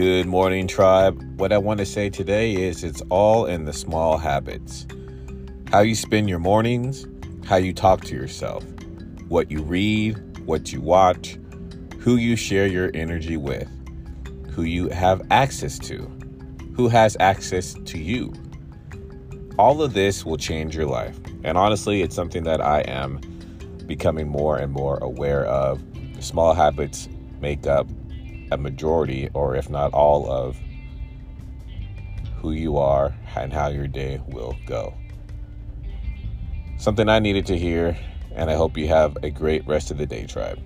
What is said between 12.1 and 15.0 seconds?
you share your energy with, who you